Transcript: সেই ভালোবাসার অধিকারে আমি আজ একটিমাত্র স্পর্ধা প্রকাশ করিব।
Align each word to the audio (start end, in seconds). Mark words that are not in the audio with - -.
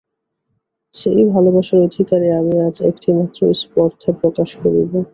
সেই 0.93 1.21
ভালোবাসার 1.33 1.79
অধিকারে 1.87 2.27
আমি 2.39 2.55
আজ 2.67 2.75
একটিমাত্র 2.89 3.39
স্পর্ধা 3.61 4.09
প্রকাশ 4.21 4.49
করিব। 4.61 4.91